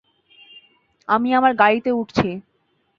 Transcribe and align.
আমি 1.09 1.29
আমার 1.33 1.53
গাড়িতে 1.55 1.89
উঠছি! 1.91 2.29